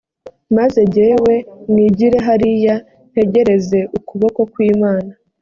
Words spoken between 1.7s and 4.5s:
nigire hariya ntegereze ukuboko